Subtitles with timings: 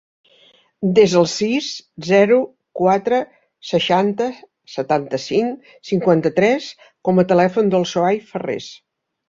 [0.99, 1.67] Desa el sis,
[2.07, 2.37] zero,
[2.79, 3.19] quatre,
[3.73, 4.31] seixanta,
[4.79, 6.73] setanta-cinc, cinquanta-tres
[7.11, 8.75] com a telèfon del Sohaib Ferres.